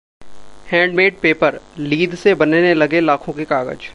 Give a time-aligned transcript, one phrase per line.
[0.71, 3.89] handmade paper: लीद से बनने लगे लाखों के कागज